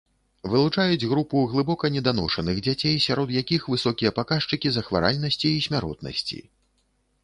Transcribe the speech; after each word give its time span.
Вылучаюць 0.51 1.07
групу 1.11 1.43
глыбока 1.51 1.91
неданошаных 1.97 2.63
дзяцей, 2.69 2.97
сярод 3.07 3.37
якіх 3.43 3.71
высокія 3.77 4.17
паказчыкі 4.19 4.69
захваральнасці 4.81 5.47
і 5.57 5.65
смяротнасці. 5.69 6.45